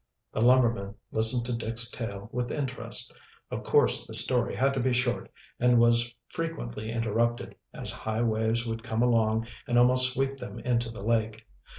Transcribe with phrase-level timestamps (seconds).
[0.31, 3.13] The lumberman listened to Dick's tale with interest.
[3.51, 8.65] Of course the story had to be short, and was frequently interrupted, as high waves
[8.65, 11.45] would come along and almost sweep them into the lake.